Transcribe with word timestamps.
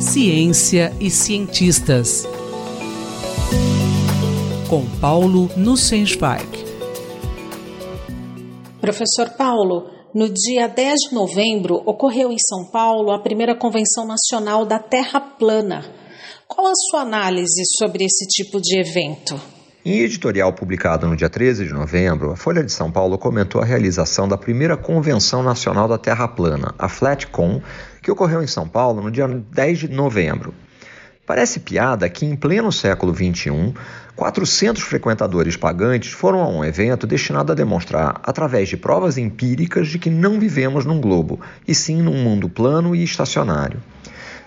Ciência 0.00 0.92
e 1.00 1.08
cientistas. 1.08 2.26
Com 4.68 4.84
Paulo 5.00 5.48
Nussensweig. 5.56 6.44
Professor 8.80 9.30
Paulo, 9.30 9.88
no 10.12 10.28
dia 10.28 10.66
10 10.66 11.00
de 11.08 11.14
novembro 11.14 11.80
ocorreu 11.86 12.32
em 12.32 12.38
São 12.38 12.68
Paulo 12.72 13.12
a 13.12 13.20
primeira 13.20 13.56
Convenção 13.56 14.04
Nacional 14.04 14.66
da 14.66 14.80
Terra 14.80 15.20
Plana. 15.20 15.84
Qual 16.48 16.66
a 16.66 16.74
sua 16.74 17.02
análise 17.02 17.62
sobre 17.78 18.04
esse 18.04 18.26
tipo 18.26 18.60
de 18.60 18.80
evento? 18.80 19.40
Em 19.84 19.98
editorial 19.98 20.52
publicado 20.52 21.08
no 21.08 21.16
dia 21.16 21.28
13 21.28 21.66
de 21.66 21.72
novembro, 21.72 22.30
a 22.30 22.36
Folha 22.36 22.62
de 22.62 22.70
São 22.70 22.88
Paulo 22.88 23.18
comentou 23.18 23.60
a 23.60 23.64
realização 23.64 24.28
da 24.28 24.38
primeira 24.38 24.76
Convenção 24.76 25.42
Nacional 25.42 25.88
da 25.88 25.98
Terra 25.98 26.28
Plana, 26.28 26.72
a 26.78 26.88
FlatCon, 26.88 27.60
que 28.00 28.08
ocorreu 28.08 28.40
em 28.44 28.46
São 28.46 28.68
Paulo 28.68 29.02
no 29.02 29.10
dia 29.10 29.26
10 29.26 29.78
de 29.80 29.88
novembro. 29.88 30.54
Parece 31.26 31.58
piada 31.58 32.08
que, 32.08 32.24
em 32.24 32.36
pleno 32.36 32.70
século 32.70 33.12
XXI, 33.12 33.74
400 34.14 34.80
frequentadores 34.84 35.56
pagantes 35.56 36.12
foram 36.12 36.38
a 36.38 36.48
um 36.48 36.64
evento 36.64 37.04
destinado 37.04 37.50
a 37.50 37.54
demonstrar, 37.56 38.20
através 38.22 38.68
de 38.68 38.76
provas 38.76 39.18
empíricas, 39.18 39.88
de 39.88 39.98
que 39.98 40.10
não 40.10 40.38
vivemos 40.38 40.84
num 40.84 41.00
globo, 41.00 41.40
e 41.66 41.74
sim 41.74 42.00
num 42.00 42.22
mundo 42.22 42.48
plano 42.48 42.94
e 42.94 43.02
estacionário. 43.02 43.80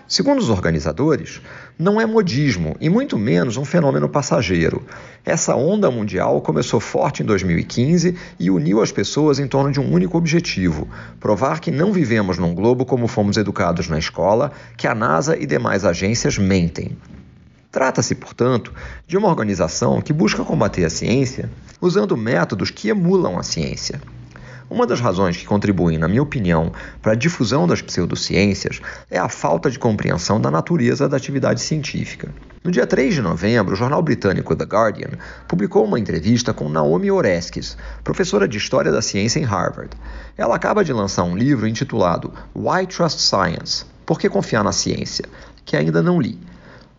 Segundo 0.08 0.38
os 0.38 0.50
organizadores, 0.50 1.40
não 1.76 2.00
é 2.00 2.06
modismo 2.06 2.76
e 2.80 2.88
muito 2.88 3.18
menos 3.18 3.56
um 3.56 3.64
fenômeno 3.64 4.08
passageiro. 4.08 4.84
Essa 5.24 5.56
onda 5.56 5.90
mundial 5.90 6.40
começou 6.40 6.78
forte 6.78 7.24
em 7.24 7.26
2015 7.26 8.16
e 8.38 8.48
uniu 8.48 8.80
as 8.80 8.92
pessoas 8.92 9.40
em 9.40 9.48
torno 9.48 9.72
de 9.72 9.80
um 9.80 9.92
único 9.92 10.16
objetivo: 10.16 10.88
provar 11.18 11.58
que 11.58 11.72
não 11.72 11.92
vivemos 11.92 12.38
num 12.38 12.54
globo 12.54 12.86
como 12.86 13.08
fomos 13.08 13.36
educados 13.36 13.88
na 13.88 13.98
escola, 13.98 14.52
que 14.76 14.86
a 14.86 14.94
NASA 14.94 15.36
e 15.36 15.44
demais 15.44 15.84
agências 15.84 16.38
mentem. 16.38 16.96
Trata-se, 17.72 18.14
portanto, 18.14 18.72
de 19.08 19.16
uma 19.16 19.28
organização 19.28 20.00
que 20.00 20.12
busca 20.12 20.44
combater 20.44 20.84
a 20.84 20.90
ciência 20.90 21.50
usando 21.80 22.16
métodos 22.16 22.70
que 22.70 22.88
emulam 22.88 23.36
a 23.38 23.42
ciência. 23.42 24.00
Uma 24.68 24.86
das 24.86 25.00
razões 25.00 25.36
que 25.36 25.46
contribuem, 25.46 25.96
na 25.96 26.08
minha 26.08 26.22
opinião, 26.22 26.72
para 27.00 27.12
a 27.12 27.14
difusão 27.14 27.66
das 27.66 27.80
pseudociências 27.80 28.80
é 29.10 29.18
a 29.18 29.28
falta 29.28 29.70
de 29.70 29.78
compreensão 29.78 30.40
da 30.40 30.50
natureza 30.50 31.08
da 31.08 31.16
atividade 31.16 31.60
científica. 31.60 32.28
No 32.64 32.70
dia 32.70 32.86
3 32.86 33.14
de 33.14 33.22
novembro, 33.22 33.74
o 33.74 33.76
jornal 33.76 34.02
britânico 34.02 34.56
The 34.56 34.64
Guardian 34.64 35.10
publicou 35.46 35.84
uma 35.84 36.00
entrevista 36.00 36.52
com 36.52 36.68
Naomi 36.68 37.10
Oreskes, 37.10 37.76
professora 38.02 38.48
de 38.48 38.58
História 38.58 38.90
da 38.90 39.00
Ciência 39.00 39.38
em 39.38 39.44
Harvard. 39.44 39.90
Ela 40.36 40.56
acaba 40.56 40.84
de 40.84 40.92
lançar 40.92 41.22
um 41.22 41.36
livro 41.36 41.68
intitulado 41.68 42.32
Why 42.54 42.86
Trust 42.86 43.20
Science? 43.20 43.84
Por 44.04 44.18
que 44.18 44.28
confiar 44.28 44.64
na 44.64 44.72
ciência? 44.72 45.24
que 45.66 45.76
ainda 45.76 46.00
não 46.00 46.20
li. 46.20 46.38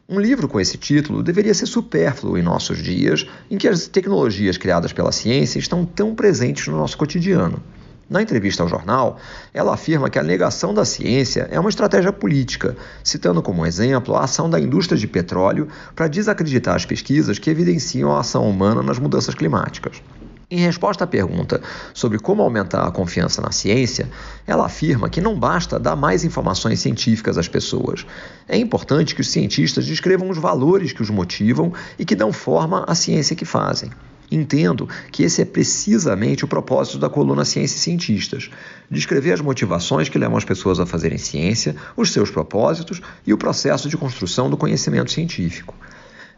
Um 0.10 0.22
livro 0.22 0.48
com 0.48 0.58
esse 0.58 0.78
título 0.78 1.22
deveria 1.22 1.54
ser 1.54 1.66
supérfluo 1.66 2.38
em 2.38 2.42
nossos 2.42 2.82
dias, 2.82 3.28
em 3.52 3.58
que 3.58 3.68
as 3.68 3.88
tecnologias 3.88 4.58
criadas 4.58 4.94
pela 4.94 5.12
ciência 5.12 5.60
estão 5.60 5.86
tão 5.86 6.16
presentes 6.16 6.66
no 6.68 6.78
nosso 6.78 6.98
cotidiano. 6.98 7.62
Na 8.10 8.22
entrevista 8.22 8.64
ao 8.64 8.70
jornal, 8.70 9.20
ela 9.54 9.74
afirma 9.74 10.10
que 10.10 10.18
a 10.18 10.24
negação 10.24 10.74
da 10.74 10.86
ciência 10.86 11.50
é 11.52 11.60
uma 11.60 11.68
estratégia 11.68 12.14
política, 12.14 12.78
citando 13.04 13.42
como 13.42 13.66
exemplo 13.66 14.16
a 14.16 14.24
ação 14.24 14.50
da 14.50 14.58
indústria 14.58 14.98
de 14.98 15.08
petróleo 15.08 15.68
para 15.94 16.08
desacreditar 16.08 16.76
as 16.76 16.86
pesquisas 16.86 17.38
que 17.38 17.50
evidenciam 17.50 18.16
a 18.16 18.22
ação 18.22 18.50
humana 18.50 18.82
nas 18.82 19.00
mudanças 19.00 19.36
climáticas. 19.36 20.02
Em 20.50 20.60
resposta 20.60 21.04
à 21.04 21.08
pergunta 21.08 21.62
sobre 21.94 22.18
como 22.18 22.42
aumentar 22.42 22.88
a 22.88 22.92
confiança 22.92 23.42
na 23.42 23.52
ciência, 23.52 24.10
ela 24.46 24.66
afirma 24.66 25.10
que 25.10 25.20
não 25.20 25.38
basta 25.38 25.78
dar 25.78 25.98
mais 25.98 26.24
informações 26.24 26.80
científicas 26.80 27.38
às 27.38 27.50
pessoas. 27.50 28.06
É 28.48 28.58
importante 28.58 29.14
que 29.14 29.20
os 29.20 29.30
cientistas 29.30 29.86
descrevam 29.86 30.30
os 30.30 30.38
valores 30.38 30.94
que 30.94 31.02
os 31.02 31.10
motivam 31.10 31.74
e 32.00 32.06
que 32.06 32.16
dão 32.16 32.32
forma 32.32 32.86
à 32.88 32.96
ciência 32.96 33.36
que 33.36 33.44
fazem. 33.44 33.92
Entendo 34.32 34.88
que 35.12 35.24
esse 35.24 35.42
é 35.42 35.46
precisamente 35.46 36.46
o 36.46 36.48
propósito 36.48 36.98
da 36.98 37.10
coluna 37.10 37.44
Ciência 37.44 37.76
e 37.76 37.80
Cientistas: 37.80 38.50
descrever 38.90 39.34
as 39.34 39.42
motivações 39.42 40.08
que 40.08 40.18
levam 40.18 40.38
as 40.38 40.46
pessoas 40.46 40.80
a 40.80 40.86
fazerem 40.86 41.18
ciência, 41.18 41.76
os 41.96 42.14
seus 42.14 42.32
propósitos 42.32 43.02
e 43.26 43.34
o 43.34 43.38
processo 43.38 43.90
de 43.90 43.98
construção 43.98 44.50
do 44.50 44.56
conhecimento 44.56 45.12
científico. 45.12 45.76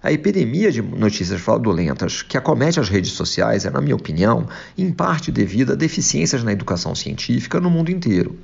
A 0.01 0.13
epidemia 0.13 0.71
de 0.71 0.81
notícias 0.81 1.41
fraudulentas 1.41 2.21
que 2.21 2.37
acomete 2.37 2.79
as 2.79 2.87
redes 2.87 3.11
sociais 3.11 3.65
é, 3.65 3.69
na 3.69 3.81
minha 3.81 3.97
opinião, 3.97 4.47
em 4.77 4.91
parte 4.91 5.29
devida 5.29 5.73
a 5.73 5.75
deficiências 5.75 6.41
na 6.41 6.53
educação 6.53 6.95
científica 6.95 7.59
no 7.59 7.69
mundo 7.69 7.91
inteiro. 7.91 8.39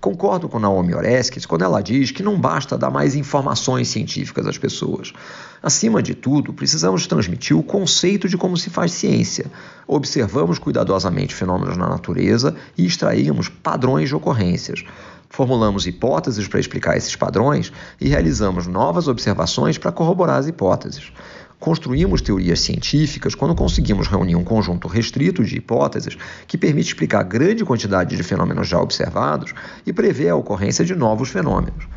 Concordo 0.00 0.48
com 0.48 0.60
Naomi 0.60 0.94
Oreskes 0.94 1.44
quando 1.44 1.64
ela 1.64 1.82
diz 1.82 2.12
que 2.12 2.22
não 2.22 2.38
basta 2.38 2.78
dar 2.78 2.88
mais 2.88 3.16
informações 3.16 3.88
científicas 3.88 4.46
às 4.46 4.56
pessoas. 4.56 5.12
Acima 5.60 6.00
de 6.00 6.14
tudo, 6.14 6.52
precisamos 6.52 7.04
transmitir 7.08 7.56
o 7.56 7.64
conceito 7.64 8.28
de 8.28 8.36
como 8.36 8.56
se 8.56 8.70
faz 8.70 8.92
ciência. 8.92 9.46
Observamos 9.88 10.56
cuidadosamente 10.60 11.34
fenômenos 11.34 11.76
na 11.76 11.88
natureza 11.88 12.54
e 12.76 12.86
extraímos 12.86 13.48
padrões 13.48 14.08
de 14.08 14.14
ocorrências. 14.14 14.84
Formulamos 15.28 15.84
hipóteses 15.84 16.46
para 16.46 16.60
explicar 16.60 16.96
esses 16.96 17.16
padrões 17.16 17.72
e 18.00 18.08
realizamos 18.08 18.68
novas 18.68 19.08
observações 19.08 19.78
para 19.78 19.90
corroborar 19.90 20.38
as 20.38 20.46
hipóteses. 20.46 21.12
Construímos 21.58 22.22
teorias 22.22 22.60
científicas 22.60 23.34
quando 23.34 23.54
conseguimos 23.54 24.06
reunir 24.06 24.36
um 24.36 24.44
conjunto 24.44 24.86
restrito 24.86 25.42
de 25.42 25.56
hipóteses 25.56 26.16
que 26.46 26.56
permite 26.56 26.88
explicar 26.88 27.24
grande 27.24 27.64
quantidade 27.64 28.16
de 28.16 28.22
fenômenos 28.22 28.68
já 28.68 28.80
observados 28.80 29.52
e 29.84 29.92
prever 29.92 30.28
a 30.28 30.36
ocorrência 30.36 30.84
de 30.84 30.94
novos 30.94 31.30
fenômenos. 31.30 31.88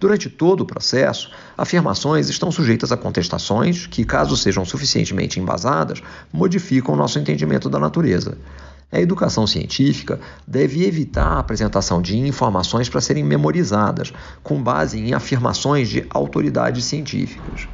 Durante 0.00 0.30
todo 0.30 0.62
o 0.62 0.66
processo, 0.66 1.30
afirmações 1.58 2.30
estão 2.30 2.50
sujeitas 2.50 2.90
a 2.90 2.96
contestações 2.96 3.86
que, 3.86 4.06
caso 4.06 4.34
sejam 4.34 4.64
suficientemente 4.64 5.38
embasadas, 5.38 6.02
modificam 6.32 6.96
nosso 6.96 7.18
entendimento 7.18 7.68
da 7.68 7.78
natureza. 7.78 8.38
A 8.90 8.98
educação 8.98 9.46
científica 9.46 10.18
deve 10.46 10.86
evitar 10.86 11.26
a 11.26 11.38
apresentação 11.40 12.00
de 12.00 12.16
informações 12.16 12.88
para 12.88 13.02
serem 13.02 13.22
memorizadas, 13.22 14.10
com 14.42 14.62
base 14.62 14.98
em 14.98 15.12
afirmações 15.12 15.90
de 15.90 16.06
autoridades 16.08 16.86
científicas. 16.86 17.68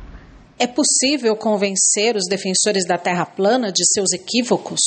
É 0.58 0.66
possível 0.66 1.36
convencer 1.36 2.16
os 2.16 2.24
defensores 2.30 2.86
da 2.86 2.96
Terra 2.96 3.26
plana 3.26 3.70
de 3.70 3.84
seus 3.92 4.10
equívocos? 4.14 4.80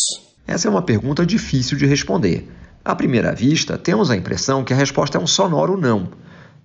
Essa 0.48 0.68
é 0.68 0.72
uma 0.72 0.82
pergunta 0.82 1.24
difícil 1.24 1.78
de 1.78 1.86
responder. 1.86 2.50
À 2.84 2.96
primeira 2.96 3.36
vista, 3.36 3.78
temos 3.78 4.10
a 4.10 4.16
impressão 4.16 4.64
que 4.64 4.74
a 4.74 4.76
resposta 4.76 5.20
é 5.20 5.22
um 5.22 5.28
sonoro 5.28 5.78
não. 5.78 6.10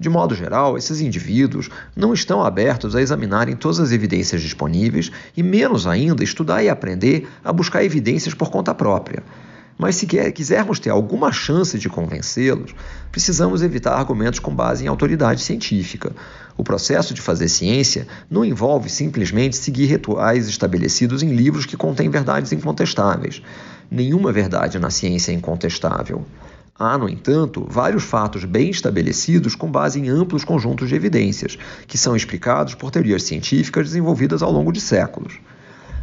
De 0.00 0.08
modo 0.08 0.34
geral, 0.34 0.78
esses 0.78 1.02
indivíduos 1.02 1.68
não 1.94 2.14
estão 2.14 2.42
abertos 2.42 2.96
a 2.96 3.02
examinarem 3.02 3.54
todas 3.54 3.78
as 3.78 3.92
evidências 3.92 4.40
disponíveis 4.40 5.12
e, 5.36 5.42
menos 5.42 5.86
ainda, 5.86 6.24
estudar 6.24 6.64
e 6.64 6.70
aprender 6.70 7.28
a 7.44 7.52
buscar 7.52 7.84
evidências 7.84 8.32
por 8.32 8.50
conta 8.50 8.74
própria. 8.74 9.22
Mas 9.76 9.96
se 9.96 10.06
quisermos 10.06 10.78
ter 10.78 10.90
alguma 10.90 11.32
chance 11.32 11.78
de 11.78 11.88
convencê-los, 11.88 12.74
precisamos 13.10 13.62
evitar 13.62 13.94
argumentos 13.94 14.38
com 14.38 14.54
base 14.54 14.84
em 14.84 14.88
autoridade 14.88 15.42
científica. 15.42 16.12
O 16.56 16.62
processo 16.62 17.12
de 17.12 17.20
fazer 17.20 17.48
ciência 17.48 18.06
não 18.30 18.44
envolve 18.44 18.88
simplesmente 18.88 19.56
seguir 19.56 19.86
rituais 19.86 20.48
estabelecidos 20.48 21.22
em 21.22 21.34
livros 21.34 21.66
que 21.66 21.76
contêm 21.76 22.08
verdades 22.08 22.52
incontestáveis. 22.52 23.42
Nenhuma 23.90 24.32
verdade 24.32 24.78
na 24.78 24.90
ciência 24.90 25.32
é 25.32 25.34
incontestável. 25.34 26.24
Há, 26.76 26.98
no 26.98 27.08
entanto, 27.08 27.66
vários 27.68 28.02
fatos 28.02 28.44
bem 28.44 28.70
estabelecidos 28.70 29.54
com 29.54 29.70
base 29.70 30.00
em 30.00 30.08
amplos 30.08 30.44
conjuntos 30.44 30.88
de 30.88 30.94
evidências, 30.96 31.56
que 31.86 31.96
são 31.96 32.16
explicados 32.16 32.74
por 32.74 32.90
teorias 32.90 33.22
científicas 33.22 33.86
desenvolvidas 33.86 34.42
ao 34.42 34.50
longo 34.50 34.72
de 34.72 34.80
séculos. 34.80 35.38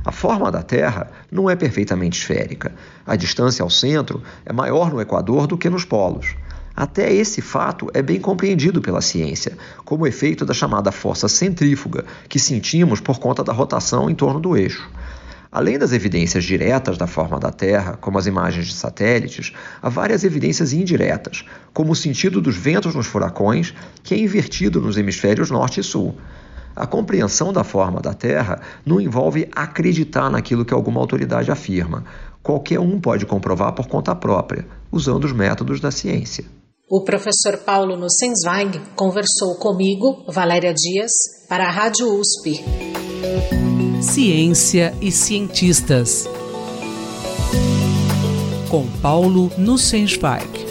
A 0.03 0.11
forma 0.11 0.51
da 0.51 0.63
Terra 0.63 1.11
não 1.31 1.49
é 1.49 1.55
perfeitamente 1.55 2.19
esférica. 2.19 2.73
A 3.05 3.15
distância 3.15 3.61
ao 3.61 3.69
centro 3.69 4.23
é 4.43 4.51
maior 4.51 4.91
no 4.91 4.99
Equador 4.99 5.45
do 5.45 5.57
que 5.57 5.69
nos 5.69 5.85
polos. 5.85 6.35
Até 6.75 7.13
esse 7.13 7.41
fato 7.41 7.87
é 7.93 8.01
bem 8.01 8.19
compreendido 8.19 8.81
pela 8.81 9.01
ciência, 9.01 9.57
como 9.85 10.07
efeito 10.07 10.45
da 10.45 10.53
chamada 10.53 10.91
força 10.91 11.27
centrífuga 11.27 12.05
que 12.27 12.39
sentimos 12.39 12.99
por 12.99 13.19
conta 13.19 13.43
da 13.43 13.53
rotação 13.53 14.09
em 14.09 14.15
torno 14.15 14.39
do 14.39 14.57
eixo. 14.57 14.89
Além 15.51 15.77
das 15.77 15.91
evidências 15.91 16.45
diretas 16.45 16.97
da 16.97 17.05
forma 17.05 17.37
da 17.37 17.51
Terra, 17.51 17.97
como 17.99 18.17
as 18.17 18.25
imagens 18.25 18.67
de 18.67 18.73
satélites, 18.73 19.51
há 19.81 19.89
várias 19.89 20.23
evidências 20.23 20.71
indiretas, 20.71 21.43
como 21.73 21.91
o 21.91 21.95
sentido 21.95 22.41
dos 22.41 22.55
ventos 22.55 22.95
nos 22.95 23.05
furacões, 23.05 23.73
que 24.01 24.15
é 24.15 24.17
invertido 24.17 24.79
nos 24.79 24.97
hemisférios 24.97 25.51
norte 25.51 25.81
e 25.81 25.83
sul. 25.83 26.17
A 26.75 26.87
compreensão 26.87 27.51
da 27.51 27.63
forma 27.63 28.01
da 28.01 28.13
Terra 28.13 28.61
não 28.85 28.99
envolve 28.99 29.49
acreditar 29.55 30.29
naquilo 30.29 30.65
que 30.65 30.73
alguma 30.73 30.99
autoridade 30.99 31.51
afirma. 31.51 32.03
Qualquer 32.41 32.79
um 32.79 32.99
pode 32.99 33.25
comprovar 33.25 33.73
por 33.73 33.87
conta 33.87 34.15
própria, 34.15 34.65
usando 34.91 35.25
os 35.25 35.33
métodos 35.33 35.79
da 35.79 35.91
ciência. 35.91 36.45
O 36.89 37.03
professor 37.03 37.57
Paulo 37.65 37.95
Nussensweig 37.95 38.81
conversou 38.95 39.55
comigo, 39.59 40.25
Valéria 40.27 40.73
Dias, 40.73 41.11
para 41.47 41.67
a 41.67 41.71
Rádio 41.71 42.19
USP. 42.19 42.63
Ciência 44.01 44.93
e 44.99 45.11
cientistas. 45.11 46.27
Com 48.69 48.87
Paulo 49.01 49.51
Nussensweig. 49.57 50.70